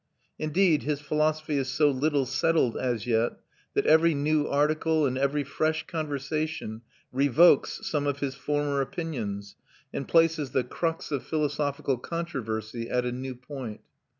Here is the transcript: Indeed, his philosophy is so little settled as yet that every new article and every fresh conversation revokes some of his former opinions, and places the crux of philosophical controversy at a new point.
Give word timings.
Indeed, 0.39 0.81
his 0.81 0.99
philosophy 0.99 1.57
is 1.59 1.67
so 1.71 1.91
little 1.91 2.25
settled 2.25 2.75
as 2.75 3.05
yet 3.05 3.33
that 3.75 3.85
every 3.85 4.15
new 4.15 4.47
article 4.47 5.05
and 5.05 5.15
every 5.15 5.43
fresh 5.43 5.85
conversation 5.85 6.81
revokes 7.11 7.87
some 7.87 8.07
of 8.07 8.17
his 8.17 8.33
former 8.33 8.81
opinions, 8.81 9.55
and 9.93 10.07
places 10.07 10.53
the 10.53 10.63
crux 10.63 11.11
of 11.11 11.23
philosophical 11.23 11.99
controversy 11.99 12.89
at 12.89 13.05
a 13.05 13.11
new 13.11 13.35
point. 13.35 13.81